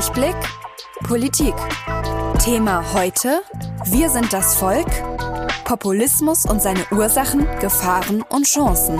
[0.00, 0.36] Durchblick
[1.02, 1.52] Politik.
[2.42, 3.42] Thema heute:
[3.84, 4.86] Wir sind das Volk.
[5.66, 8.96] Populismus und seine Ursachen, Gefahren und Chancen.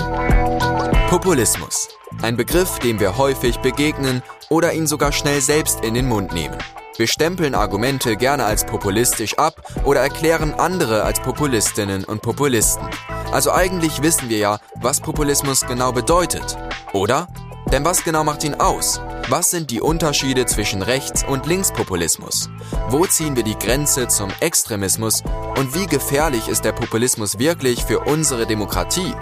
[1.08, 1.88] Populismus.
[2.20, 6.58] Ein Begriff, dem wir häufig begegnen oder ihn sogar schnell selbst in den Mund nehmen.
[6.98, 9.54] Wir stempeln Argumente gerne als populistisch ab
[9.84, 12.86] oder erklären andere als Populistinnen und Populisten.
[13.32, 16.58] Also eigentlich wissen wir ja, was Populismus genau bedeutet,
[16.92, 17.26] oder?
[17.72, 19.00] Denn was genau macht ihn aus?
[19.28, 22.48] Was sind die Unterschiede zwischen Rechts- und Linkspopulismus?
[22.88, 25.22] Wo ziehen wir die Grenze zum Extremismus?
[25.56, 29.14] Und wie gefährlich ist der Populismus wirklich für unsere Demokratie?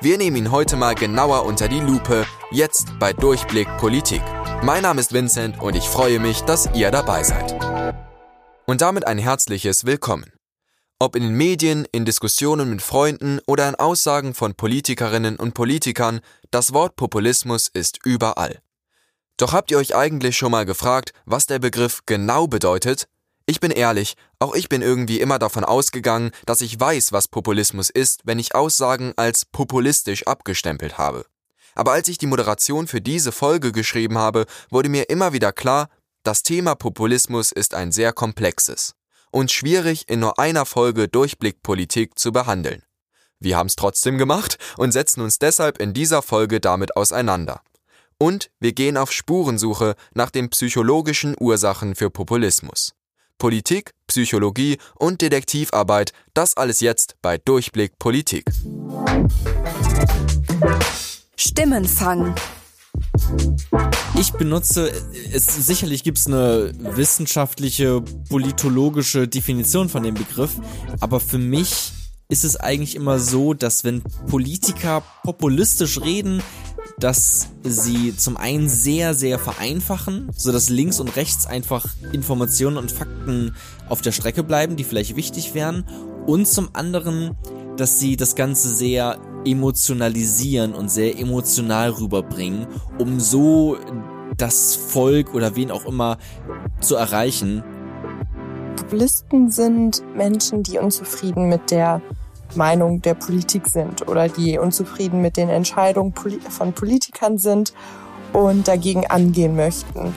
[0.00, 4.22] Wir nehmen ihn heute mal genauer unter die Lupe, jetzt bei Durchblick Politik.
[4.62, 7.54] Mein Name ist Vincent und ich freue mich, dass ihr dabei seid.
[8.66, 10.32] Und damit ein herzliches Willkommen.
[10.98, 16.20] Ob in den Medien, in Diskussionen mit Freunden oder in Aussagen von Politikerinnen und Politikern,
[16.50, 18.60] das Wort Populismus ist überall.
[19.36, 23.06] Doch habt ihr euch eigentlich schon mal gefragt, was der Begriff genau bedeutet?
[23.44, 27.90] Ich bin ehrlich, auch ich bin irgendwie immer davon ausgegangen, dass ich weiß, was Populismus
[27.90, 31.26] ist, wenn ich Aussagen als populistisch abgestempelt habe.
[31.74, 35.90] Aber als ich die Moderation für diese Folge geschrieben habe, wurde mir immer wieder klar,
[36.22, 38.94] das Thema Populismus ist ein sehr komplexes
[39.30, 42.82] und schwierig in nur einer Folge Durchblickpolitik zu behandeln.
[43.38, 47.60] Wir haben es trotzdem gemacht und setzen uns deshalb in dieser Folge damit auseinander.
[48.18, 52.94] Und wir gehen auf Spurensuche nach den psychologischen Ursachen für Populismus.
[53.36, 58.46] Politik, Psychologie und Detektivarbeit, das alles jetzt bei Durchblick Politik.
[61.36, 62.34] Stimmenfang.
[64.18, 64.90] Ich benutze,
[65.30, 68.00] es, sicherlich gibt es eine wissenschaftliche,
[68.30, 70.52] politologische Definition von dem Begriff,
[71.00, 71.92] aber für mich
[72.28, 76.42] ist es eigentlich immer so, dass wenn Politiker populistisch reden,
[76.98, 82.90] dass sie zum einen sehr, sehr vereinfachen, so dass links und rechts einfach Informationen und
[82.90, 83.54] Fakten
[83.88, 85.84] auf der Strecke bleiben, die vielleicht wichtig wären,
[86.26, 87.36] und zum anderen,
[87.76, 92.66] dass sie das Ganze sehr emotionalisieren und sehr emotional rüberbringen,
[92.98, 93.76] um so
[94.36, 96.18] das Volk oder wen auch immer
[96.80, 97.62] zu erreichen.
[98.76, 102.02] Populisten sind Menschen, die unzufrieden mit der
[102.56, 106.14] Meinung der Politik sind oder die unzufrieden mit den Entscheidungen
[106.48, 107.72] von Politikern sind
[108.32, 110.14] und dagegen angehen möchten.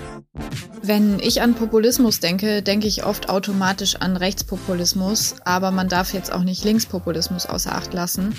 [0.81, 6.31] Wenn ich an Populismus denke, denke ich oft automatisch an Rechtspopulismus, aber man darf jetzt
[6.31, 8.35] auch nicht Linkspopulismus außer Acht lassen.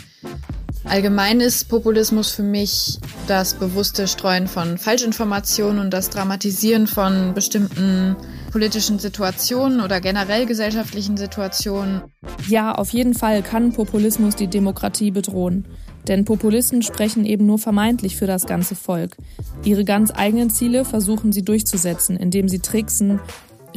[0.84, 8.16] Allgemein ist Populismus für mich das bewusste Streuen von Falschinformationen und das Dramatisieren von bestimmten
[8.50, 12.02] politischen Situationen oder generell gesellschaftlichen Situationen.
[12.48, 15.66] Ja, auf jeden Fall kann Populismus die Demokratie bedrohen.
[16.08, 19.16] Denn Populisten sprechen eben nur vermeintlich für das ganze Volk.
[19.64, 23.20] Ihre ganz eigenen Ziele versuchen sie durchzusetzen, indem sie tricksen,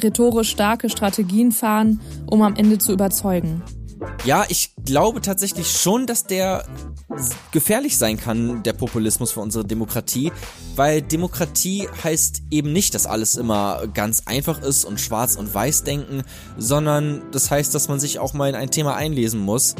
[0.02, 3.62] rhetorisch starke Strategien fahren, um am Ende zu überzeugen.
[4.26, 6.66] Ja, ich glaube tatsächlich schon, dass der
[7.52, 10.32] gefährlich sein kann, der Populismus für unsere Demokratie,
[10.76, 15.84] weil Demokratie heißt eben nicht, dass alles immer ganz einfach ist und schwarz und weiß
[15.84, 16.24] denken,
[16.58, 19.76] sondern das heißt, dass man sich auch mal in ein Thema einlesen muss.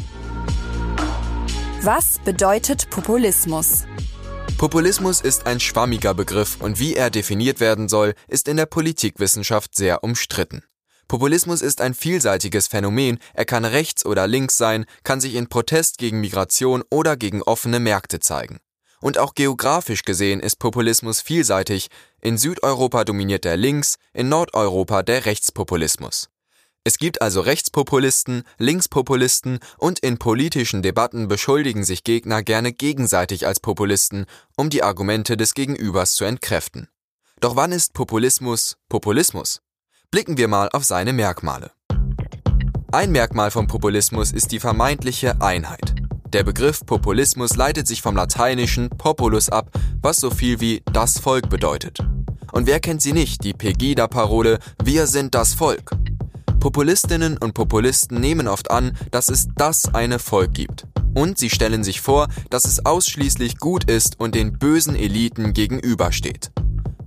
[1.82, 3.84] Was bedeutet Populismus?
[4.58, 9.74] Populismus ist ein schwammiger Begriff und wie er definiert werden soll, ist in der Politikwissenschaft
[9.74, 10.62] sehr umstritten.
[11.08, 15.98] Populismus ist ein vielseitiges Phänomen, er kann rechts oder links sein, kann sich in Protest
[15.98, 18.58] gegen Migration oder gegen offene Märkte zeigen.
[19.00, 21.88] Und auch geografisch gesehen ist Populismus vielseitig,
[22.22, 26.30] in Südeuropa dominiert der Links, in Nordeuropa der Rechtspopulismus.
[26.84, 33.58] Es gibt also Rechtspopulisten, Linkspopulisten und in politischen Debatten beschuldigen sich Gegner gerne gegenseitig als
[33.58, 34.26] Populisten,
[34.56, 36.88] um die Argumente des Gegenübers zu entkräften.
[37.40, 39.63] Doch wann ist Populismus Populismus?
[40.14, 41.72] Blicken wir mal auf seine Merkmale.
[42.92, 45.96] Ein Merkmal von Populismus ist die vermeintliche Einheit.
[46.32, 51.48] Der Begriff Populismus leitet sich vom lateinischen populus ab, was so viel wie das Volk
[51.48, 51.98] bedeutet.
[52.52, 55.90] Und wer kennt sie nicht, die Pegida-Parole Wir sind das Volk?
[56.60, 60.86] Populistinnen und Populisten nehmen oft an, dass es das eine Volk gibt.
[61.14, 66.52] Und sie stellen sich vor, dass es ausschließlich gut ist und den bösen Eliten gegenübersteht.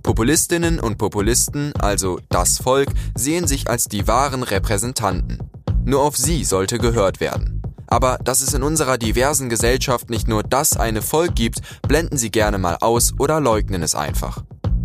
[0.08, 5.38] Populistinnen und Populisten, also das Volk, sehen sich als die wahren Repräsentanten.
[5.84, 7.60] Nur auf sie sollte gehört werden.
[7.88, 12.30] Aber dass es in unserer diversen Gesellschaft nicht nur das eine Volk gibt, blenden sie
[12.30, 14.42] gerne mal aus oder leugnen es einfach.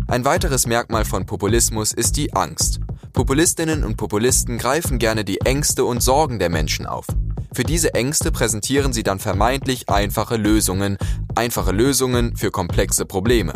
[0.08, 2.80] Ein weiteres Merkmal von Populismus ist die Angst.
[3.14, 7.06] Populistinnen und Populisten greifen gerne die Ängste und Sorgen der Menschen auf.
[7.54, 10.98] Für diese Ängste präsentieren sie dann vermeintlich einfache Lösungen,
[11.34, 13.54] einfache Lösungen für komplexe Probleme.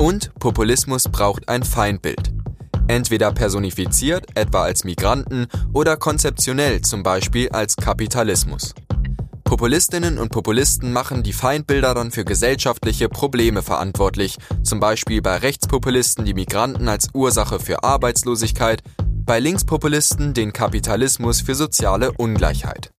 [0.00, 2.32] Und Populismus braucht ein Feindbild.
[2.88, 8.74] Entweder personifiziert, etwa als Migranten, oder konzeptionell, zum Beispiel als Kapitalismus.
[9.44, 16.24] Populistinnen und Populisten machen die Feindbilder dann für gesellschaftliche Probleme verantwortlich, zum Beispiel bei Rechtspopulisten
[16.24, 22.90] die Migranten als Ursache für Arbeitslosigkeit, bei Linkspopulisten den Kapitalismus für soziale Ungleichheit.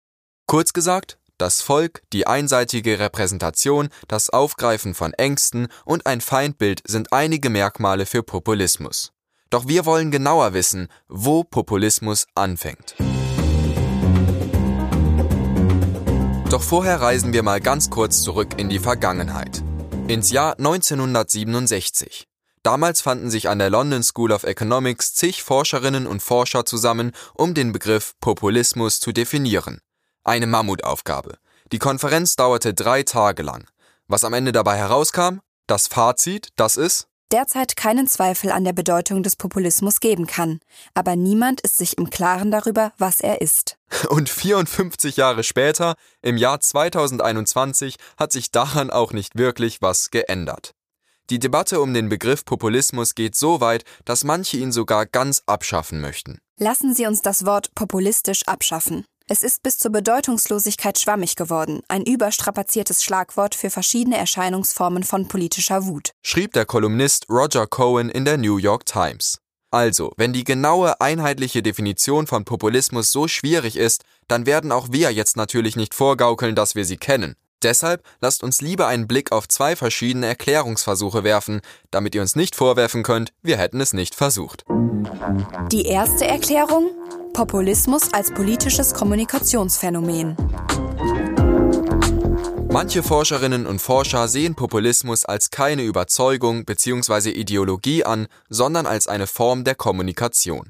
[0.45, 7.11] Kurz gesagt, das Volk, die einseitige Repräsentation, das Aufgreifen von Ängsten und ein Feindbild sind
[7.11, 9.11] einige Merkmale für Populismus.
[9.49, 12.95] Doch wir wollen genauer wissen, wo Populismus anfängt.
[16.51, 19.63] Doch vorher reisen wir mal ganz kurz zurück in die Vergangenheit.
[20.07, 22.27] Ins Jahr 1967.
[22.61, 27.55] Damals fanden sich an der London School of Economics zig Forscherinnen und Forscher zusammen, um
[27.55, 29.81] den Begriff Populismus zu definieren.
[30.23, 31.37] Eine Mammutaufgabe.
[31.71, 33.67] Die Konferenz dauerte drei Tage lang.
[34.07, 35.39] Was am Ende dabei herauskam?
[35.67, 40.59] Das Fazit, das ist derzeit keinen Zweifel an der Bedeutung des Populismus geben kann,
[40.93, 43.77] aber niemand ist sich im Klaren darüber, was er ist.
[44.09, 50.73] Und 54 Jahre später, im Jahr 2021, hat sich daran auch nicht wirklich was geändert.
[51.29, 56.01] Die Debatte um den Begriff Populismus geht so weit, dass manche ihn sogar ganz abschaffen
[56.01, 56.39] möchten.
[56.57, 59.05] Lassen Sie uns das Wort populistisch abschaffen.
[59.33, 65.85] Es ist bis zur Bedeutungslosigkeit schwammig geworden, ein überstrapaziertes Schlagwort für verschiedene Erscheinungsformen von politischer
[65.85, 69.37] Wut, schrieb der Kolumnist Roger Cohen in der New York Times.
[69.71, 75.11] Also, wenn die genaue einheitliche Definition von Populismus so schwierig ist, dann werden auch wir
[75.11, 77.37] jetzt natürlich nicht vorgaukeln, dass wir sie kennen.
[77.63, 81.61] Deshalb lasst uns lieber einen Blick auf zwei verschiedene Erklärungsversuche werfen,
[81.91, 84.65] damit ihr uns nicht vorwerfen könnt, wir hätten es nicht versucht.
[85.71, 86.89] Die erste Erklärung?
[87.33, 90.35] Populismus als politisches Kommunikationsphänomen.
[92.71, 97.29] Manche Forscherinnen und Forscher sehen Populismus als keine Überzeugung bzw.
[97.29, 100.69] Ideologie an, sondern als eine Form der Kommunikation.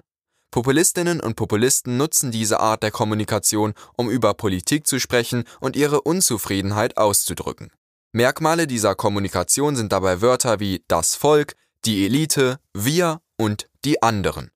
[0.51, 6.01] Populistinnen und Populisten nutzen diese Art der Kommunikation, um über Politik zu sprechen und ihre
[6.01, 7.71] Unzufriedenheit auszudrücken.
[8.12, 11.56] Merkmale dieser Kommunikation sind dabei Wörter wie das Volk,
[11.86, 14.51] die Elite, wir und die anderen.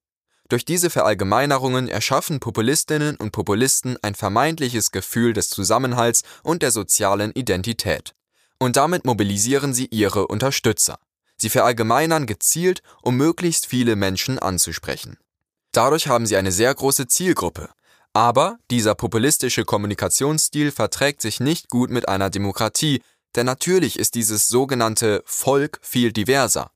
[0.50, 7.32] Durch diese Verallgemeinerungen erschaffen Populistinnen und Populisten ein vermeintliches Gefühl des Zusammenhalts und der sozialen
[7.32, 8.14] Identität.
[8.58, 10.98] Und damit mobilisieren sie ihre Unterstützer.
[11.38, 15.18] Sie verallgemeinern gezielt, um möglichst viele Menschen anzusprechen.
[15.76, 17.68] Dadurch haben sie eine sehr große Zielgruppe.
[18.14, 23.02] Aber dieser populistische Kommunikationsstil verträgt sich nicht gut mit einer Demokratie,
[23.34, 26.70] denn natürlich ist dieses sogenannte Volk viel diverser.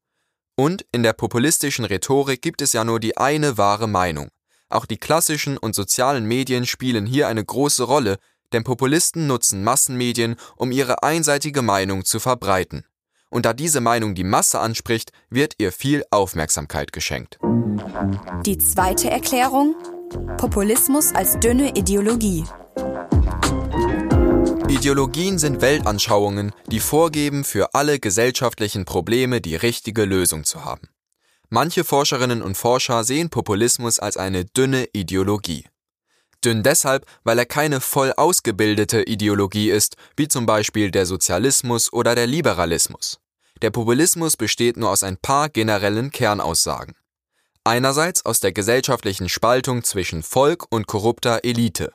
[0.55, 4.29] Und in der populistischen Rhetorik gibt es ja nur die eine wahre Meinung.
[4.69, 8.19] Auch die klassischen und sozialen Medien spielen hier eine große Rolle,
[8.53, 12.85] denn Populisten nutzen Massenmedien, um ihre einseitige Meinung zu verbreiten.
[13.31, 17.39] Und da diese Meinung die Masse anspricht, wird ihr viel Aufmerksamkeit geschenkt.
[18.45, 19.75] Die zweite Erklärung?
[20.37, 22.45] Populismus als dünne Ideologie.
[24.69, 30.89] Ideologien sind Weltanschauungen, die vorgeben, für alle gesellschaftlichen Probleme die richtige Lösung zu haben.
[31.49, 35.65] Manche Forscherinnen und Forscher sehen Populismus als eine dünne Ideologie.
[36.45, 42.15] Dünn deshalb, weil er keine voll ausgebildete Ideologie ist, wie zum Beispiel der Sozialismus oder
[42.15, 43.19] der Liberalismus.
[43.63, 46.95] Der Populismus besteht nur aus ein paar generellen Kernaussagen.
[47.65, 51.93] Einerseits aus der gesellschaftlichen Spaltung zwischen Volk und korrupter Elite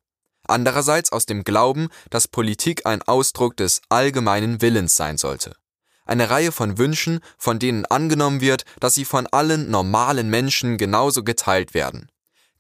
[0.48, 5.56] andererseits aus dem Glauben, dass Politik ein Ausdruck des allgemeinen Willens sein sollte.
[6.06, 11.24] Eine Reihe von Wünschen, von denen angenommen wird, dass sie von allen normalen Menschen genauso
[11.24, 12.10] geteilt werden.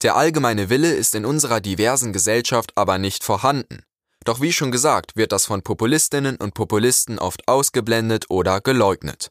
[0.01, 3.83] Der allgemeine Wille ist in unserer diversen Gesellschaft aber nicht vorhanden.
[4.23, 9.29] Doch wie schon gesagt, wird das von Populistinnen und Populisten oft ausgeblendet oder geleugnet.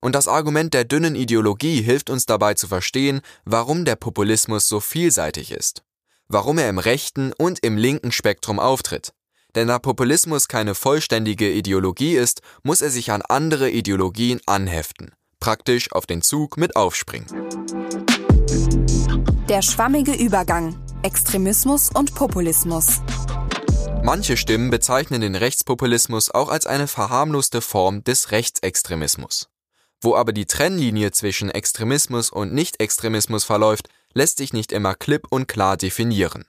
[0.00, 4.80] Und das Argument der dünnen Ideologie hilft uns dabei zu verstehen, warum der Populismus so
[4.80, 5.82] vielseitig ist
[6.28, 9.12] warum er im rechten und im linken Spektrum auftritt.
[9.54, 15.92] Denn da Populismus keine vollständige Ideologie ist, muss er sich an andere Ideologien anheften, praktisch
[15.92, 17.26] auf den Zug mit aufspringen.
[19.48, 23.00] Der schwammige Übergang Extremismus und Populismus.
[24.02, 29.48] Manche Stimmen bezeichnen den Rechtspopulismus auch als eine verharmloste Form des Rechtsextremismus.
[30.00, 35.46] Wo aber die Trennlinie zwischen Extremismus und Nicht-Extremismus verläuft, lässt sich nicht immer klipp und
[35.46, 36.46] klar definieren.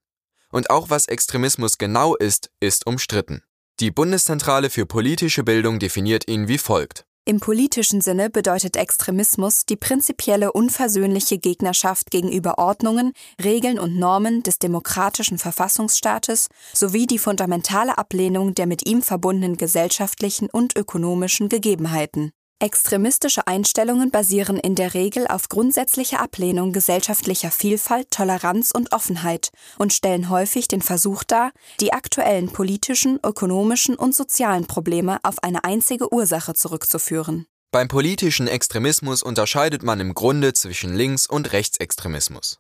[0.50, 3.44] Und auch was Extremismus genau ist, ist umstritten.
[3.80, 7.06] Die Bundeszentrale für politische Bildung definiert ihn wie folgt.
[7.28, 13.12] Im politischen Sinne bedeutet Extremismus die prinzipielle unversöhnliche Gegnerschaft gegenüber Ordnungen,
[13.44, 20.50] Regeln und Normen des demokratischen Verfassungsstaates sowie die fundamentale Ablehnung der mit ihm verbundenen gesellschaftlichen
[20.50, 22.32] und ökonomischen Gegebenheiten.
[22.60, 29.94] Extremistische Einstellungen basieren in der Regel auf grundsätzlicher Ablehnung gesellschaftlicher Vielfalt, Toleranz und Offenheit und
[29.94, 36.12] stellen häufig den Versuch dar, die aktuellen politischen, ökonomischen und sozialen Probleme auf eine einzige
[36.12, 37.46] Ursache zurückzuführen.
[37.70, 42.58] Beim politischen Extremismus unterscheidet man im Grunde zwischen Links- und Rechtsextremismus.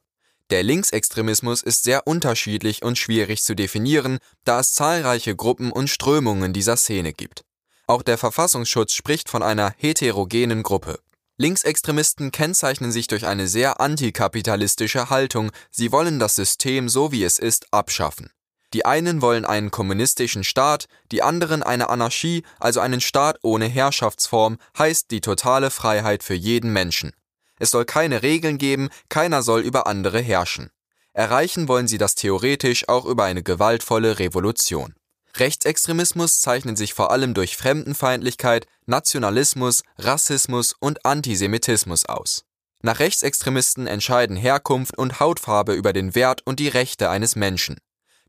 [0.51, 6.54] Der Linksextremismus ist sehr unterschiedlich und schwierig zu definieren, da es zahlreiche Gruppen und Strömungen
[6.54, 7.47] dieser Szene gibt.
[7.89, 11.00] Auch der Verfassungsschutz spricht von einer heterogenen Gruppe.
[11.38, 17.39] Linksextremisten kennzeichnen sich durch eine sehr antikapitalistische Haltung, sie wollen das System so wie es
[17.39, 18.29] ist abschaffen.
[18.74, 24.58] Die einen wollen einen kommunistischen Staat, die anderen eine Anarchie, also einen Staat ohne Herrschaftsform,
[24.77, 27.13] heißt die totale Freiheit für jeden Menschen.
[27.58, 30.72] Es soll keine Regeln geben, keiner soll über andere herrschen.
[31.13, 34.97] Erreichen wollen sie das theoretisch auch über eine gewaltvolle Revolution.
[35.39, 42.44] Rechtsextremismus zeichnet sich vor allem durch Fremdenfeindlichkeit, Nationalismus, Rassismus und Antisemitismus aus.
[42.82, 47.77] Nach Rechtsextremisten entscheiden Herkunft und Hautfarbe über den Wert und die Rechte eines Menschen.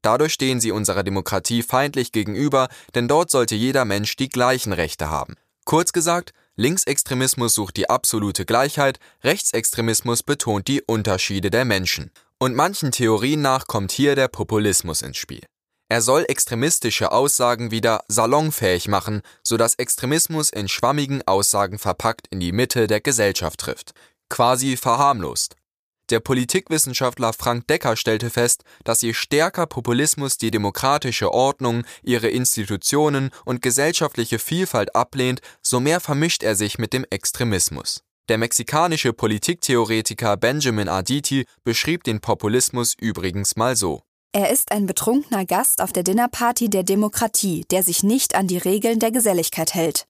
[0.03, 5.11] Dadurch stehen sie unserer Demokratie feindlich gegenüber, denn dort sollte jeder Mensch die gleichen Rechte
[5.11, 5.35] haben.
[5.65, 12.11] Kurz gesagt, Linksextremismus sucht die absolute Gleichheit, Rechtsextremismus betont die Unterschiede der Menschen.
[12.38, 15.43] Und manchen Theorien nach kommt hier der Populismus ins Spiel.
[15.90, 22.52] Er soll extremistische Aussagen wieder salonfähig machen, sodass Extremismus in schwammigen Aussagen verpackt in die
[22.52, 23.92] Mitte der Gesellschaft trifft,
[24.28, 25.57] quasi verharmlost.
[26.11, 33.30] Der Politikwissenschaftler Frank Decker stellte fest, dass je stärker Populismus die demokratische Ordnung, ihre Institutionen
[33.45, 38.02] und gesellschaftliche Vielfalt ablehnt, so mehr vermischt er sich mit dem Extremismus.
[38.28, 44.02] Der mexikanische Politiktheoretiker Benjamin Arditi beschrieb den Populismus übrigens mal so.
[44.38, 48.59] Er ist ein betrunkener Gast auf der Dinnerparty der Demokratie, der sich nicht an die
[48.59, 50.07] Regeln der Geselligkeit hält.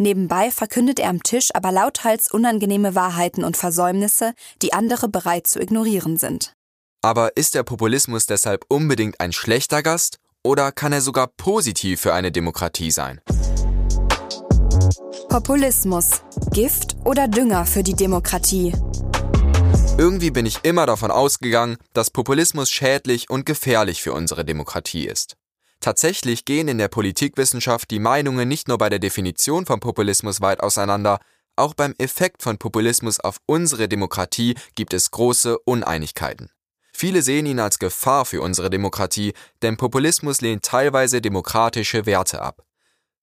[0.00, 4.32] Nebenbei verkündet er am Tisch aber lauthals unangenehme Wahrheiten und Versäumnisse,
[4.62, 6.54] die andere bereit zu ignorieren sind.
[7.02, 12.14] Aber ist der Populismus deshalb unbedingt ein schlechter Gast oder kann er sogar positiv für
[12.14, 13.20] eine Demokratie sein?
[15.28, 16.22] Populismus.
[16.50, 18.72] Gift oder Dünger für die Demokratie?
[19.98, 25.36] Irgendwie bin ich immer davon ausgegangen, dass Populismus schädlich und gefährlich für unsere Demokratie ist.
[25.80, 30.60] Tatsächlich gehen in der Politikwissenschaft die Meinungen nicht nur bei der Definition von Populismus weit
[30.60, 31.18] auseinander,
[31.56, 36.50] auch beim Effekt von Populismus auf unsere Demokratie gibt es große Uneinigkeiten.
[36.92, 42.62] Viele sehen ihn als Gefahr für unsere Demokratie, denn Populismus lehnt teilweise demokratische Werte ab.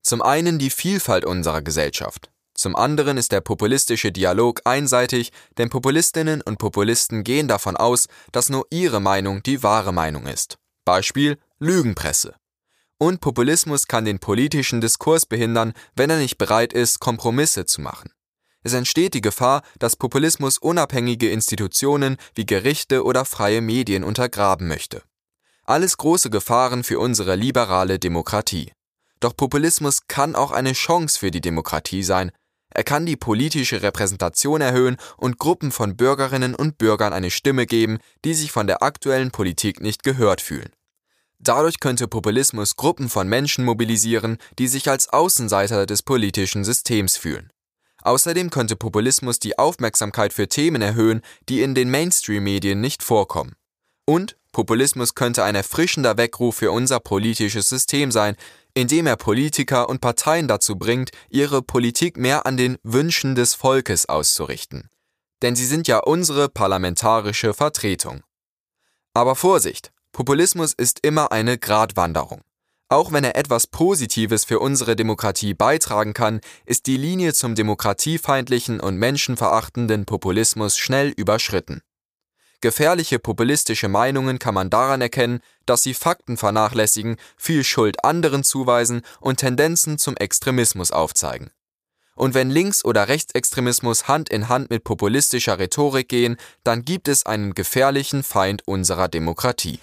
[0.01, 2.31] Zum einen die Vielfalt unserer Gesellschaft.
[2.55, 8.49] Zum anderen ist der populistische Dialog einseitig, denn Populistinnen und Populisten gehen davon aus, dass
[8.49, 10.57] nur ihre Meinung die wahre Meinung ist.
[10.85, 12.35] Beispiel Lügenpresse.
[12.97, 18.11] Und Populismus kann den politischen Diskurs behindern, wenn er nicht bereit ist, Kompromisse zu machen.
[18.63, 25.03] Es entsteht die Gefahr, dass Populismus unabhängige Institutionen wie Gerichte oder freie Medien untergraben möchte.
[25.65, 28.71] Alles große Gefahren für unsere liberale Demokratie.
[29.19, 32.31] Doch Populismus kann auch eine Chance für die Demokratie sein,
[32.75, 37.99] er kann die politische Repräsentation erhöhen und Gruppen von Bürgerinnen und Bürgern eine Stimme geben,
[38.25, 40.69] die sich von der aktuellen Politik nicht gehört fühlen.
[41.39, 47.49] Dadurch könnte Populismus Gruppen von Menschen mobilisieren, die sich als Außenseiter des politischen Systems fühlen.
[48.01, 53.55] Außerdem könnte Populismus die Aufmerksamkeit für Themen erhöhen, die in den Mainstream-Medien nicht vorkommen.
[54.05, 58.35] Und Populismus könnte ein erfrischender Weckruf für unser politisches System sein,
[58.75, 64.07] indem er Politiker und Parteien dazu bringt, ihre Politik mehr an den Wünschen des Volkes
[64.07, 64.89] auszurichten.
[65.41, 68.21] Denn sie sind ja unsere parlamentarische Vertretung.
[69.13, 72.41] Aber Vorsicht, Populismus ist immer eine Gratwanderung.
[72.87, 78.79] Auch wenn er etwas Positives für unsere Demokratie beitragen kann, ist die Linie zum demokratiefeindlichen
[78.79, 81.81] und menschenverachtenden Populismus schnell überschritten.
[82.61, 89.01] Gefährliche populistische Meinungen kann man daran erkennen, dass sie Fakten vernachlässigen, viel Schuld anderen zuweisen
[89.19, 91.51] und Tendenzen zum Extremismus aufzeigen.
[92.15, 97.25] Und wenn Links- oder Rechtsextremismus Hand in Hand mit populistischer Rhetorik gehen, dann gibt es
[97.25, 99.79] einen gefährlichen Feind unserer Demokratie.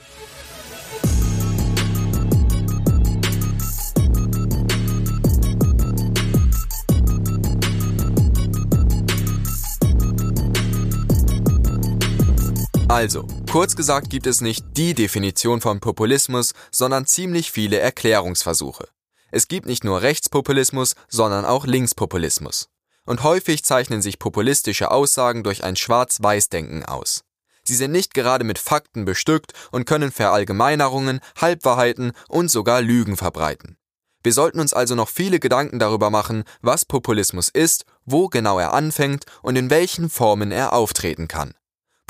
[12.92, 18.86] Also, kurz gesagt gibt es nicht die Definition von Populismus, sondern ziemlich viele Erklärungsversuche.
[19.30, 22.68] Es gibt nicht nur Rechtspopulismus, sondern auch Linkspopulismus.
[23.06, 27.24] Und häufig zeichnen sich populistische Aussagen durch ein Schwarz-Weiß-Denken aus.
[27.64, 33.78] Sie sind nicht gerade mit Fakten bestückt und können Verallgemeinerungen, Halbwahrheiten und sogar Lügen verbreiten.
[34.22, 38.74] Wir sollten uns also noch viele Gedanken darüber machen, was Populismus ist, wo genau er
[38.74, 41.54] anfängt und in welchen Formen er auftreten kann.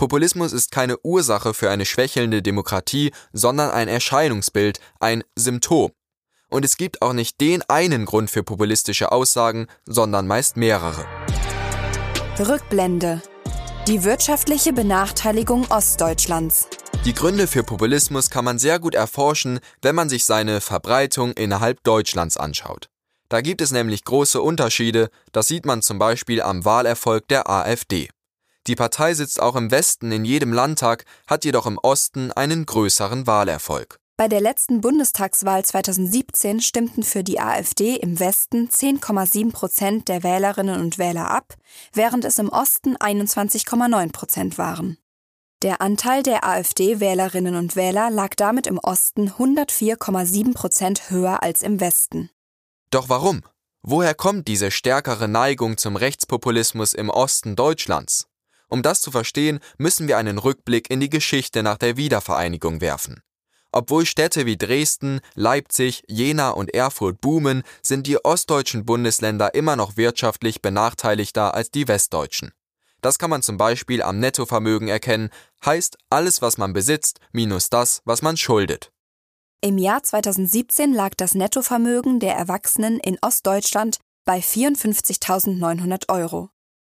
[0.03, 5.93] Populismus ist keine Ursache für eine schwächelnde Demokratie, sondern ein Erscheinungsbild, ein Symptom.
[6.49, 11.07] Und es gibt auch nicht den einen Grund für populistische Aussagen, sondern meist mehrere.
[12.37, 13.23] Rückblende.
[13.87, 16.67] Die wirtschaftliche Benachteiligung Ostdeutschlands.
[17.05, 21.85] Die Gründe für Populismus kann man sehr gut erforschen, wenn man sich seine Verbreitung innerhalb
[21.85, 22.89] Deutschlands anschaut.
[23.29, 28.09] Da gibt es nämlich große Unterschiede, das sieht man zum Beispiel am Wahlerfolg der AfD.
[28.67, 33.27] Die Partei sitzt auch im Westen in jedem Landtag, hat jedoch im Osten einen größeren
[33.27, 33.99] Wahlerfolg.
[34.17, 40.81] Bei der letzten Bundestagswahl 2017 stimmten für die AfD im Westen 10,7 Prozent der Wählerinnen
[40.81, 41.55] und Wähler ab,
[41.93, 44.99] während es im Osten 21,9 Prozent waren.
[45.63, 51.81] Der Anteil der AfD-Wählerinnen und Wähler lag damit im Osten 104,7 Prozent höher als im
[51.81, 52.31] Westen.
[52.91, 53.43] Doch warum?
[53.83, 58.29] Woher kommt diese stärkere Neigung zum Rechtspopulismus im Osten Deutschlands?
[58.73, 63.21] Um das zu verstehen, müssen wir einen Rückblick in die Geschichte nach der Wiedervereinigung werfen.
[63.71, 69.99] Obwohl Städte wie Dresden, Leipzig, Jena und Erfurt boomen, sind die ostdeutschen Bundesländer immer noch
[69.99, 72.53] wirtschaftlich benachteiligter als die westdeutschen.
[73.03, 75.29] Das kann man zum Beispiel am Nettovermögen erkennen,
[75.67, 78.91] heißt alles, was man besitzt, minus das, was man schuldet.
[79.61, 86.49] Im Jahr 2017 lag das Nettovermögen der Erwachsenen in Ostdeutschland bei 54.900 Euro.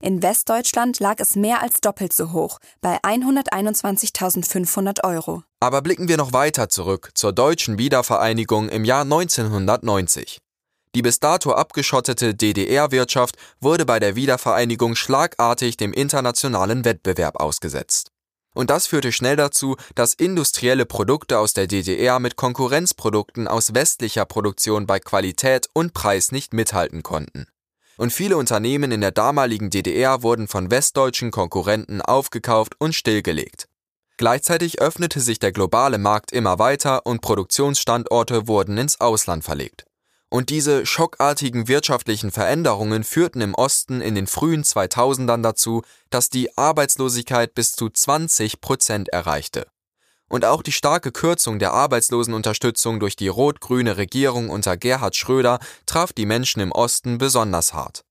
[0.04, 5.44] In Westdeutschland lag es mehr als doppelt so hoch, bei 121.500 Euro.
[5.60, 10.40] Aber blicken wir noch weiter zurück zur deutschen Wiedervereinigung im Jahr 1990.
[10.94, 18.12] Die bis dato abgeschottete DDR-Wirtschaft wurde bei der Wiedervereinigung schlagartig dem internationalen Wettbewerb ausgesetzt.
[18.54, 24.26] Und das führte schnell dazu, dass industrielle Produkte aus der DDR mit Konkurrenzprodukten aus westlicher
[24.26, 27.48] Produktion bei Qualität und Preis nicht mithalten konnten
[27.98, 33.68] und viele Unternehmen in der damaligen DDR wurden von westdeutschen Konkurrenten aufgekauft und stillgelegt.
[34.18, 39.86] Gleichzeitig öffnete sich der globale Markt immer weiter und Produktionsstandorte wurden ins Ausland verlegt.
[40.30, 46.58] Und diese schockartigen wirtschaftlichen Veränderungen führten im Osten in den frühen 2000ern dazu, dass die
[46.58, 49.68] Arbeitslosigkeit bis zu 20 Prozent erreichte.
[50.36, 56.12] Und auch die starke Kürzung der Arbeitslosenunterstützung durch die rot-grüne Regierung unter Gerhard Schröder traf
[56.12, 58.04] die Menschen im Osten besonders hart.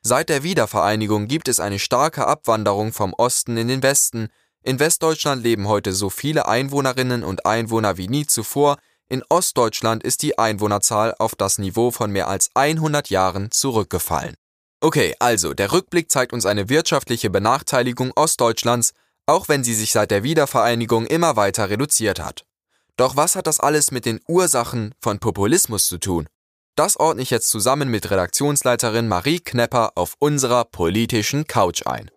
[0.00, 4.26] Seit der Wiedervereinigung gibt es eine starke Abwanderung vom Osten in den Westen.
[4.64, 8.78] In Westdeutschland leben heute so viele Einwohnerinnen und Einwohner wie nie zuvor.
[9.08, 14.34] In Ostdeutschland ist die Einwohnerzahl auf das Niveau von mehr als 100 Jahren zurückgefallen.
[14.80, 18.94] Okay, also der Rückblick zeigt uns eine wirtschaftliche Benachteiligung Ostdeutschlands,
[19.28, 22.44] auch wenn sie sich seit der Wiedervereinigung immer weiter reduziert hat.
[22.96, 26.26] Doch was hat das alles mit den Ursachen von Populismus zu tun?
[26.74, 32.10] Das ordne ich jetzt zusammen mit Redaktionsleiterin Marie Knepper auf unserer politischen Couch ein.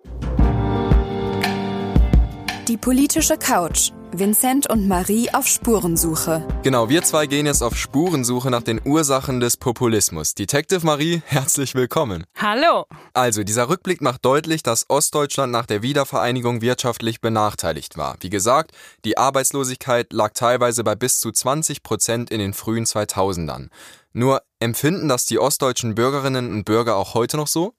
[2.67, 6.45] Die politische Couch Vincent und Marie auf Spurensuche.
[6.63, 10.35] Genau, wir zwei gehen jetzt auf Spurensuche nach den Ursachen des Populismus.
[10.35, 12.25] Detective Marie, herzlich willkommen.
[12.37, 12.85] Hallo.
[13.13, 18.17] Also, dieser Rückblick macht deutlich, dass Ostdeutschland nach der Wiedervereinigung wirtschaftlich benachteiligt war.
[18.19, 18.71] Wie gesagt,
[19.05, 23.69] die Arbeitslosigkeit lag teilweise bei bis zu 20 Prozent in den frühen 2000ern.
[24.11, 27.75] Nur empfinden das die ostdeutschen Bürgerinnen und Bürger auch heute noch so?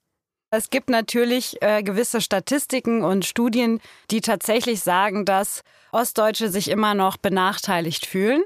[0.51, 5.63] Es gibt natürlich äh, gewisse Statistiken und Studien, die tatsächlich sagen, dass
[5.93, 8.43] Ostdeutsche sich immer noch benachteiligt fühlen.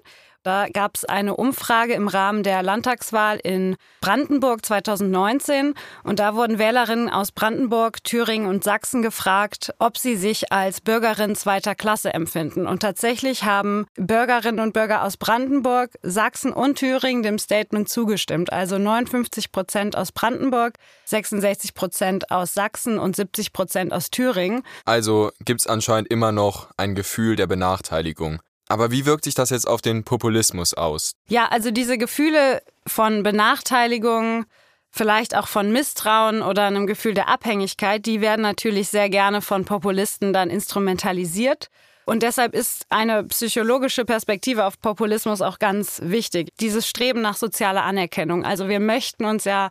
[0.46, 6.60] Da gab es eine Umfrage im Rahmen der Landtagswahl in Brandenburg 2019 und da wurden
[6.60, 12.68] Wählerinnen aus Brandenburg, Thüringen und Sachsen gefragt, ob sie sich als Bürgerin zweiter Klasse empfinden.
[12.68, 18.52] Und tatsächlich haben Bürgerinnen und Bürger aus Brandenburg, Sachsen und Thüringen dem Statement zugestimmt.
[18.52, 20.74] Also 59 Prozent aus Brandenburg,
[21.06, 24.62] 66 Prozent aus Sachsen und 70 Prozent aus Thüringen.
[24.84, 28.38] Also gibt es anscheinend immer noch ein Gefühl der Benachteiligung.
[28.68, 31.12] Aber wie wirkt sich das jetzt auf den Populismus aus?
[31.28, 34.44] Ja, also diese Gefühle von Benachteiligung,
[34.90, 39.64] vielleicht auch von Misstrauen oder einem Gefühl der Abhängigkeit, die werden natürlich sehr gerne von
[39.64, 41.68] Populisten dann instrumentalisiert.
[42.06, 46.50] Und deshalb ist eine psychologische Perspektive auf Populismus auch ganz wichtig.
[46.60, 48.44] Dieses Streben nach sozialer Anerkennung.
[48.44, 49.70] Also wir möchten uns ja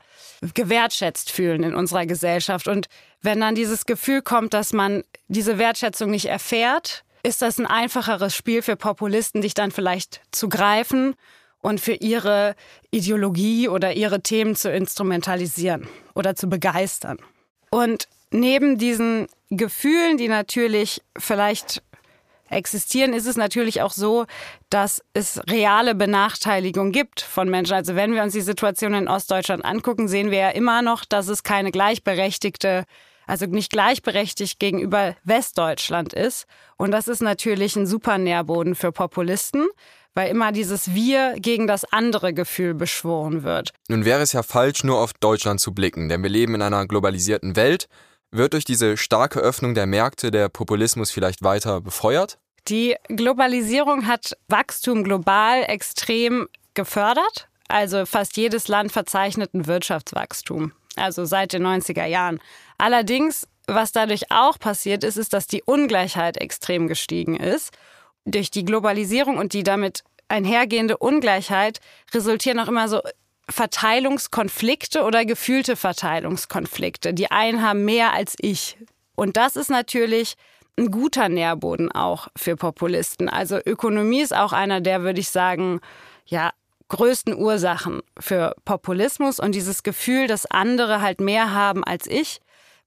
[0.53, 2.67] gewertschätzt fühlen in unserer Gesellschaft.
[2.67, 2.87] Und
[3.21, 8.35] wenn dann dieses Gefühl kommt, dass man diese Wertschätzung nicht erfährt, ist das ein einfacheres
[8.35, 11.15] Spiel für Populisten, dich dann vielleicht zu greifen
[11.59, 12.55] und für ihre
[12.91, 17.17] Ideologie oder ihre Themen zu instrumentalisieren oder zu begeistern.
[17.71, 21.81] Und neben diesen Gefühlen, die natürlich vielleicht
[22.49, 24.27] existieren, ist es natürlich auch so,
[24.69, 27.73] dass es reale Benachteiligung gibt von Menschen.
[27.73, 31.27] Also wenn wir uns die Situation in Ostdeutschland angucken, sehen wir ja immer noch, dass
[31.27, 32.85] es keine gleichberechtigte
[33.27, 36.45] also nicht gleichberechtigt gegenüber Westdeutschland ist.
[36.77, 39.67] Und das ist natürlich ein super Nährboden für Populisten,
[40.13, 43.71] weil immer dieses Wir gegen das andere Gefühl beschworen wird.
[43.89, 46.87] Nun wäre es ja falsch, nur auf Deutschland zu blicken, denn wir leben in einer
[46.87, 47.87] globalisierten Welt.
[48.31, 52.37] Wird durch diese starke Öffnung der Märkte der Populismus vielleicht weiter befeuert?
[52.67, 57.47] Die Globalisierung hat Wachstum global extrem gefördert.
[57.67, 62.39] Also fast jedes Land verzeichnet ein Wirtschaftswachstum, also seit den 90er Jahren.
[62.77, 67.71] Allerdings, was dadurch auch passiert ist, ist, dass die Ungleichheit extrem gestiegen ist.
[68.25, 71.79] Durch die Globalisierung und die damit einhergehende Ungleichheit
[72.13, 73.01] resultieren auch immer so
[73.49, 77.13] Verteilungskonflikte oder gefühlte Verteilungskonflikte.
[77.13, 78.77] Die einen haben mehr als ich.
[79.15, 80.35] Und das ist natürlich
[80.77, 83.29] ein guter Nährboden auch für Populisten.
[83.29, 85.79] Also Ökonomie ist auch einer der, würde ich sagen,
[86.25, 86.51] ja,
[86.89, 92.39] größten Ursachen für Populismus und dieses Gefühl, dass andere halt mehr haben als ich,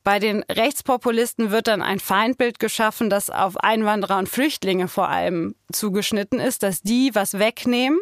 [0.05, 5.55] bei den Rechtspopulisten wird dann ein Feindbild geschaffen, das auf Einwanderer und Flüchtlinge vor allem
[5.73, 7.99] zugeschnitten ist, dass die was wegnehmen,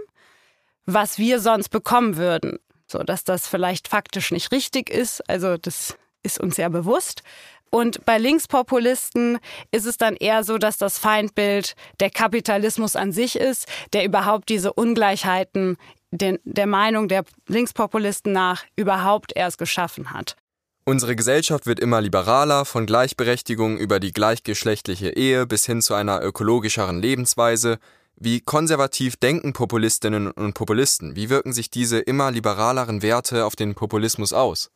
[0.85, 2.59] was wir sonst bekommen würden.
[2.87, 5.29] So, dass das vielleicht faktisch nicht richtig ist.
[5.29, 7.23] Also, das ist uns ja bewusst.
[7.71, 9.39] Und bei Linkspopulisten
[9.71, 14.49] ist es dann eher so, dass das Feindbild der Kapitalismus an sich ist, der überhaupt
[14.49, 15.77] diese Ungleichheiten
[16.11, 20.37] den, der Meinung der Linkspopulisten nach überhaupt erst geschaffen hat.
[20.85, 26.23] Unsere Gesellschaft wird immer liberaler, von Gleichberechtigung über die gleichgeschlechtliche Ehe bis hin zu einer
[26.23, 27.79] ökologischeren Lebensweise.
[28.15, 31.17] Wie konservativ denken Populistinnen und Populisten?
[31.17, 34.71] Wie wirken sich diese immer liberaleren Werte auf den Populismus aus?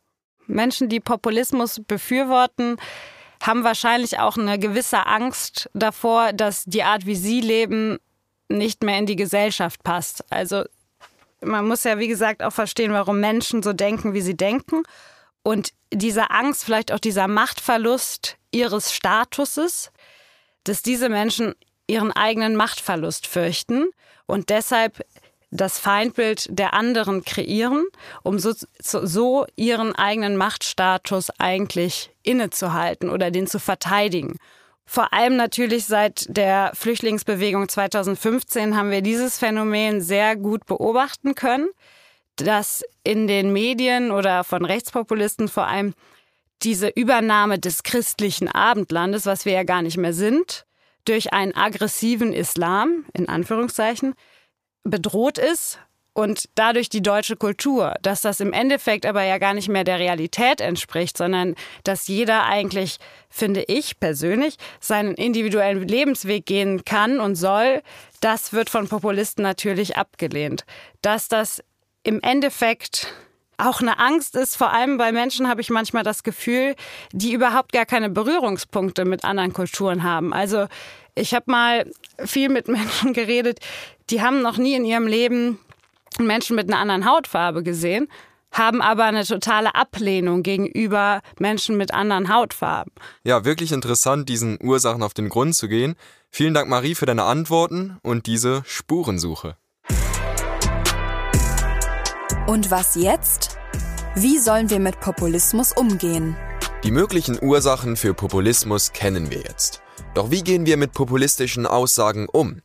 [0.47, 2.77] Menschen, die Populismus befürworten,
[3.41, 7.97] haben wahrscheinlich auch eine gewisse Angst davor, dass die Art, wie sie leben,
[8.49, 10.23] nicht mehr in die Gesellschaft passt.
[10.31, 10.63] Also
[11.41, 14.83] man muss ja, wie gesagt, auch verstehen, warum Menschen so denken, wie sie denken.
[15.43, 19.91] Und diese Angst, vielleicht auch dieser Machtverlust ihres Statuses,
[20.63, 21.55] dass diese Menschen
[21.87, 23.89] ihren eigenen Machtverlust fürchten
[24.27, 25.03] und deshalb
[25.51, 27.85] das Feindbild der anderen kreieren,
[28.23, 34.37] um so, so ihren eigenen Machtstatus eigentlich innezuhalten oder den zu verteidigen.
[34.85, 41.67] Vor allem natürlich seit der Flüchtlingsbewegung 2015 haben wir dieses Phänomen sehr gut beobachten können
[42.35, 45.93] dass in den Medien oder von Rechtspopulisten vor allem
[46.63, 50.65] diese Übernahme des christlichen Abendlandes, was wir ja gar nicht mehr sind,
[51.05, 54.13] durch einen aggressiven Islam, in Anführungszeichen,
[54.83, 55.79] bedroht ist
[56.13, 59.99] und dadurch die deutsche Kultur, dass das im Endeffekt aber ja gar nicht mehr der
[59.99, 62.97] Realität entspricht, sondern dass jeder eigentlich,
[63.29, 67.81] finde ich persönlich, seinen individuellen Lebensweg gehen kann und soll,
[68.19, 70.65] das wird von Populisten natürlich abgelehnt.
[71.01, 71.63] Dass das
[72.03, 73.07] im Endeffekt
[73.57, 76.75] auch eine Angst ist, vor allem bei Menschen habe ich manchmal das Gefühl,
[77.11, 80.33] die überhaupt gar keine Berührungspunkte mit anderen Kulturen haben.
[80.33, 80.67] Also
[81.15, 81.91] ich habe mal
[82.25, 83.59] viel mit Menschen geredet,
[84.11, 85.59] die haben noch nie in ihrem Leben
[86.19, 88.07] Menschen mit einer anderen Hautfarbe gesehen,
[88.51, 92.91] haben aber eine totale Ablehnung gegenüber Menschen mit anderen Hautfarben.
[93.23, 95.95] Ja, wirklich interessant, diesen Ursachen auf den Grund zu gehen.
[96.29, 99.55] Vielen Dank, Marie, für deine Antworten und diese Spurensuche.
[102.47, 103.57] Und was jetzt?
[104.15, 106.35] Wie sollen wir mit Populismus umgehen?
[106.83, 109.81] Die möglichen Ursachen für Populismus kennen wir jetzt.
[110.13, 112.61] Doch wie gehen wir mit populistischen Aussagen um?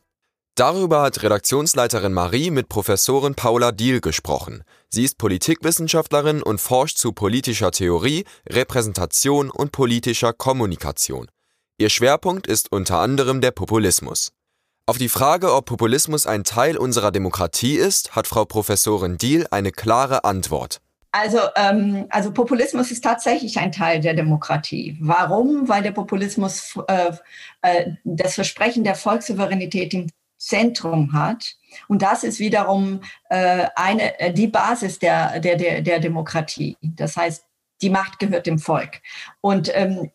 [0.57, 4.63] Darüber hat Redaktionsleiterin Marie mit Professorin Paula Diehl gesprochen.
[4.89, 11.27] Sie ist Politikwissenschaftlerin und forscht zu politischer Theorie, Repräsentation und politischer Kommunikation.
[11.77, 14.31] Ihr Schwerpunkt ist unter anderem der Populismus.
[14.87, 19.71] Auf die Frage, ob Populismus ein Teil unserer Demokratie ist, hat Frau Professorin Diehl eine
[19.71, 20.81] klare Antwort.
[21.11, 24.97] Also, ähm, also Populismus ist tatsächlich ein Teil der Demokratie.
[24.99, 25.69] Warum?
[25.69, 27.11] Weil der Populismus äh,
[27.61, 31.55] äh, das Versprechen der Volkssouveränität im Zentrum hat.
[31.87, 36.77] Und das ist wiederum äh, eine, äh, die Basis der, der, der, der Demokratie.
[36.81, 37.43] Das heißt,
[37.81, 39.01] die Macht gehört dem Volk.
[39.41, 40.11] Und ähm,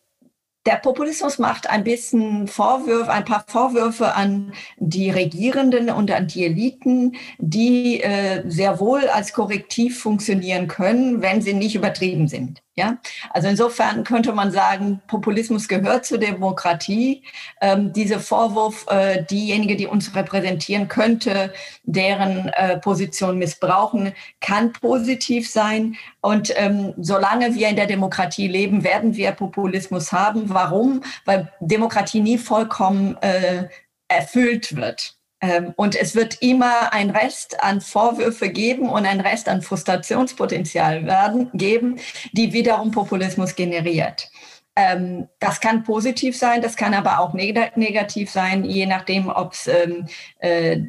[0.65, 6.45] der Populismus macht ein bisschen Vorwürfe, ein paar Vorwürfe an die Regierenden und an die
[6.45, 12.62] Eliten, die äh, sehr wohl als Korrektiv funktionieren können, wenn sie nicht übertrieben sind.
[12.75, 12.97] Ja,
[13.29, 17.23] also insofern könnte man sagen, Populismus gehört zur Demokratie.
[17.61, 25.47] Ähm, dieser Vorwurf, äh, diejenige, die uns repräsentieren könnte, deren äh, Position missbrauchen, kann positiv
[25.51, 25.97] sein.
[26.21, 30.49] Und ähm, solange wir in der Demokratie leben, werden wir Populismus haben.
[30.49, 31.03] Warum?
[31.25, 33.67] Weil Demokratie nie vollkommen äh,
[34.07, 35.15] erfüllt wird.
[35.43, 41.05] Ähm, und es wird immer ein Rest an Vorwürfe geben und ein Rest an Frustrationspotenzial
[41.05, 41.99] werden, geben,
[42.31, 44.31] die wiederum Populismus generiert.
[44.77, 49.67] Ähm, das kann positiv sein, das kann aber auch negativ sein, je nachdem, ob es
[49.67, 50.07] ähm,
[50.39, 50.79] äh,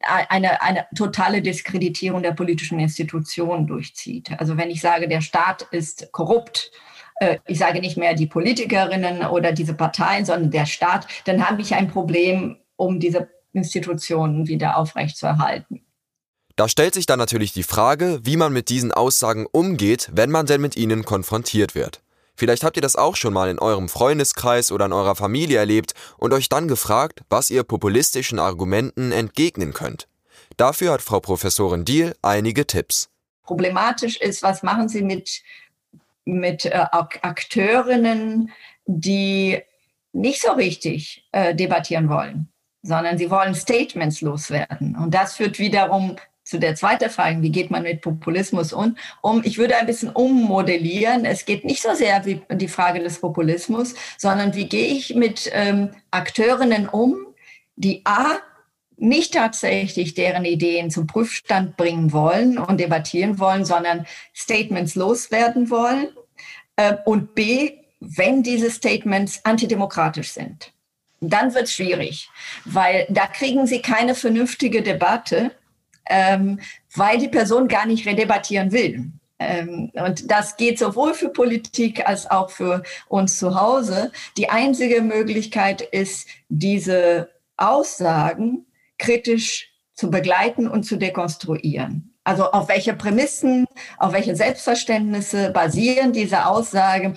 [0.00, 4.38] eine, eine totale Diskreditierung der politischen Institutionen durchzieht.
[4.38, 6.70] Also wenn ich sage, der Staat ist korrupt,
[7.20, 11.62] äh, ich sage nicht mehr die Politikerinnen oder diese Parteien, sondern der Staat, dann habe
[11.62, 15.82] ich ein Problem, um diese Institutionen wieder aufrechtzuerhalten.
[16.58, 20.46] Da stellt sich dann natürlich die Frage, wie man mit diesen Aussagen umgeht, wenn man
[20.46, 22.02] denn mit ihnen konfrontiert wird.
[22.34, 25.92] Vielleicht habt ihr das auch schon mal in eurem Freundeskreis oder in eurer Familie erlebt
[26.16, 30.08] und euch dann gefragt, was ihr populistischen Argumenten entgegnen könnt.
[30.56, 33.08] Dafür hat Frau Professorin Diel einige Tipps.
[33.44, 35.42] Problematisch ist, was machen Sie mit,
[36.24, 38.50] mit äh, Akteurinnen,
[38.84, 39.62] die
[40.12, 42.48] nicht so richtig äh, debattieren wollen
[42.82, 44.96] sondern sie wollen Statements loswerden.
[44.96, 46.16] Und das führt wiederum
[46.48, 48.96] zu der zweiten Frage, wie geht man mit Populismus um?
[49.20, 49.42] um?
[49.44, 51.26] Ich würde ein bisschen ummodellieren.
[51.26, 55.50] Es geht nicht so sehr wie die Frage des Populismus, sondern wie gehe ich mit
[55.52, 57.18] ähm, Akteurinnen um,
[57.76, 58.38] die A,
[58.96, 66.08] nicht tatsächlich deren Ideen zum Prüfstand bringen wollen und debattieren wollen, sondern Statements loswerden wollen.
[66.76, 70.72] Äh, und B, wenn diese Statements antidemokratisch sind
[71.20, 72.30] dann wird es schwierig,
[72.64, 75.50] weil da kriegen Sie keine vernünftige Debatte,
[76.08, 76.60] ähm,
[76.94, 79.10] weil die Person gar nicht redebattieren will.
[79.38, 84.10] Ähm, und das geht sowohl für Politik als auch für uns zu Hause.
[84.36, 88.66] Die einzige Möglichkeit ist, diese Aussagen
[88.98, 92.14] kritisch zu begleiten und zu dekonstruieren.
[92.24, 97.16] Also auf welche Prämissen, auf welche Selbstverständnisse basieren diese Aussagen?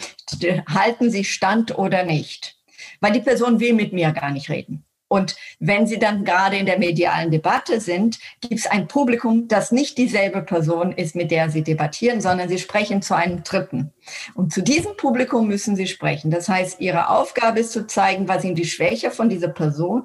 [0.69, 2.60] Halten sie stand oder nicht?
[3.01, 4.85] Weil die Person will mit mir gar nicht reden.
[5.11, 9.73] Und wenn sie dann gerade in der medialen Debatte sind, gibt es ein Publikum, das
[9.73, 13.91] nicht dieselbe Person ist, mit der sie debattieren, sondern sie sprechen zu einem Dritten.
[14.35, 16.31] Und zu diesem Publikum müssen sie sprechen.
[16.31, 20.03] Das heißt, ihre Aufgabe ist zu zeigen, was sind die Schwäche von dieser Person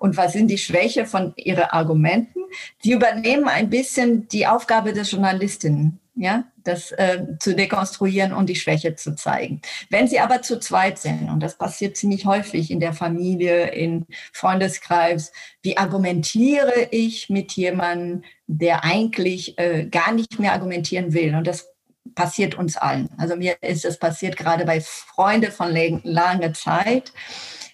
[0.00, 2.40] und was sind die Schwäche von ihren Argumenten.
[2.82, 8.56] Sie übernehmen ein bisschen die Aufgabe des Journalistinnen ja, das äh, zu dekonstruieren und die
[8.56, 9.60] Schwäche zu zeigen.
[9.90, 14.06] Wenn sie aber zu zweit sind, und das passiert ziemlich häufig in der Familie, in
[14.32, 15.32] Freundeskreis,
[15.62, 21.34] wie argumentiere ich mit jemandem, der eigentlich äh, gar nicht mehr argumentieren will?
[21.34, 21.68] Und das
[22.14, 23.08] passiert uns allen.
[23.18, 25.72] Also mir ist es passiert gerade bei Freunden von
[26.04, 27.12] langer Zeit.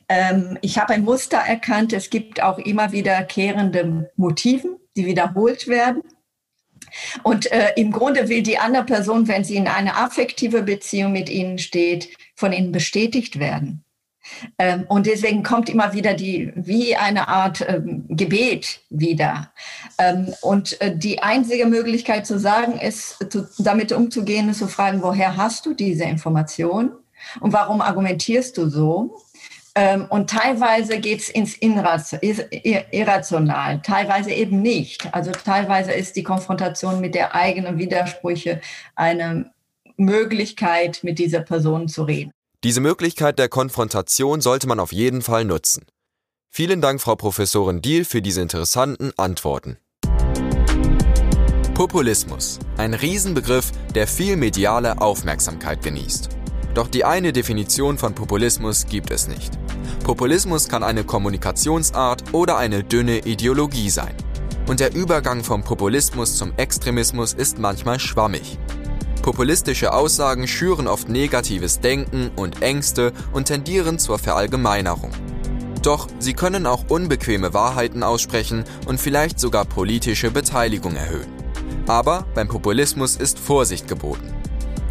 [0.08, 1.92] Ähm, ich habe ein Muster erkannt.
[1.92, 6.02] Es gibt auch immer wiederkehrende Motiven, die wiederholt werden.
[7.22, 11.28] Und äh, im Grunde will die andere Person, wenn sie in einer affektive Beziehung mit
[11.28, 13.84] ihnen steht, von ihnen bestätigt werden.
[14.58, 19.52] Ähm, und deswegen kommt immer wieder die, wie eine Art ähm, Gebet wieder.
[19.98, 25.02] Ähm, und äh, die einzige Möglichkeit zu sagen ist, zu, damit umzugehen, ist zu fragen,
[25.02, 26.92] woher hast du diese Information?
[27.40, 29.20] Und warum argumentierst du so?
[29.74, 35.12] Ähm, und teilweise geht es ins Irrational, teilweise eben nicht.
[35.14, 38.60] Also teilweise ist die Konfrontation mit der eigenen Widersprüche
[38.94, 39.50] eine
[39.96, 42.30] Möglichkeit, mit dieser Person zu reden.
[42.64, 45.86] Diese Möglichkeit der Konfrontation sollte man auf jeden Fall nutzen.
[46.50, 49.76] Vielen Dank, Frau Professorin Diel, für diese interessanten Antworten.
[51.74, 56.37] Populismus, ein Riesenbegriff, der viel mediale Aufmerksamkeit genießt.
[56.78, 59.50] Doch die eine Definition von Populismus gibt es nicht.
[60.04, 64.14] Populismus kann eine Kommunikationsart oder eine dünne Ideologie sein.
[64.68, 68.60] Und der Übergang vom Populismus zum Extremismus ist manchmal schwammig.
[69.22, 75.10] Populistische Aussagen schüren oft negatives Denken und Ängste und tendieren zur Verallgemeinerung.
[75.82, 81.32] Doch sie können auch unbequeme Wahrheiten aussprechen und vielleicht sogar politische Beteiligung erhöhen.
[81.88, 84.37] Aber beim Populismus ist Vorsicht geboten.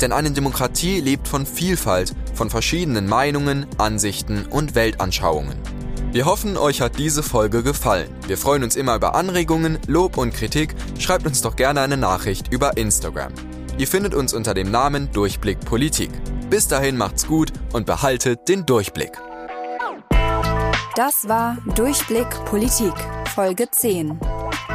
[0.02, 5.58] Denn eine Demokratie lebt von Vielfalt, von verschiedenen Meinungen, Ansichten und Weltanschauungen.
[6.12, 8.10] Wir hoffen, euch hat diese Folge gefallen.
[8.28, 10.74] Wir freuen uns immer über Anregungen, Lob und Kritik.
[11.00, 13.34] Schreibt uns doch gerne eine Nachricht über Instagram.
[13.78, 16.10] Ihr findet uns unter dem Namen Durchblick Politik.
[16.50, 19.12] Bis dahin macht's gut und behaltet den Durchblick.
[20.96, 22.94] Das war Durchblick Politik,
[23.36, 24.20] Folge 10.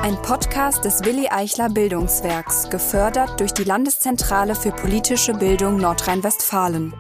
[0.02, 6.92] Ein Podcast des Willi Eichler Bildungswerks, gefördert durch die Landeszentrale für politische Bildung Nordrhein-Westfalen.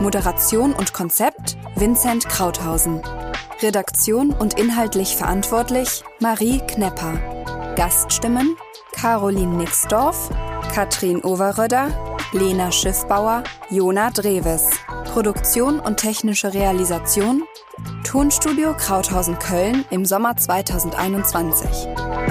[0.00, 3.02] Moderation und Konzept Vincent Krauthausen.
[3.60, 7.74] Redaktion und inhaltlich verantwortlich Marie Knepper.
[7.74, 8.56] Gaststimmen
[8.92, 10.30] Caroline Nixdorf,
[10.72, 14.70] Katrin Overröder, Lena Schiffbauer, Jona Dreves.
[15.12, 17.42] Produktion und technische Realisation
[18.04, 22.21] Tonstudio Krauthausen Köln im Sommer 2021.